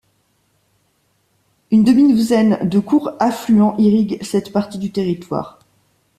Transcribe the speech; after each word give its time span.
Une 1.69 1.83
demi-douzaine 1.83 2.67
de 2.67 2.79
courts 2.79 3.11
affluents 3.19 3.77
irriguent 3.77 4.17
cette 4.23 4.51
partie 4.51 4.79
du 4.79 4.91
territoire. 4.91 5.59